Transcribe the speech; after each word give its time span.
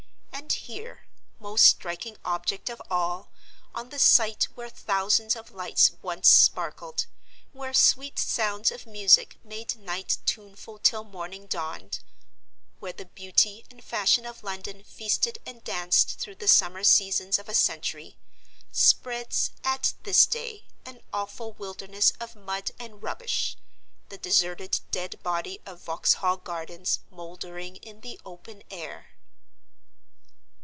And 0.33 0.53
here—most 0.53 1.65
striking 1.65 2.17
object 2.25 2.69
of 2.69 2.81
all—on 2.89 3.89
the 3.89 3.99
site 3.99 4.45
where 4.55 4.69
thousands 4.69 5.35
of 5.35 5.51
lights 5.51 5.91
once 6.01 6.29
sparkled; 6.29 7.05
where 7.53 7.73
sweet 7.73 8.17
sounds 8.19 8.69
of 8.71 8.85
music 8.85 9.37
made 9.45 9.75
night 9.77 10.17
tuneful 10.25 10.79
till 10.79 11.03
morning 11.03 11.45
dawned; 11.45 11.99
where 12.79 12.91
the 12.91 13.05
beauty 13.05 13.65
and 13.69 13.83
fashion 13.83 14.25
of 14.25 14.43
London 14.43 14.83
feasted 14.83 15.37
and 15.45 15.63
danced 15.63 16.17
through 16.19 16.35
the 16.35 16.47
summer 16.49 16.83
seasons 16.83 17.37
of 17.39 17.47
a 17.47 17.53
century—spreads, 17.53 19.51
at 19.63 19.93
this 20.03 20.25
day, 20.25 20.65
an 20.85 21.01
awful 21.13 21.53
wilderness 21.53 22.11
of 22.19 22.35
mud 22.35 22.71
and 22.79 23.03
rubbish; 23.03 23.55
the 24.09 24.17
deserted 24.17 24.79
dead 24.89 25.21
body 25.23 25.61
of 25.65 25.81
Vauxhall 25.81 26.37
Gardens 26.37 26.99
mouldering 27.09 27.75
in 27.77 28.01
the 28.01 28.19
open 28.25 28.63
air. 28.71 29.07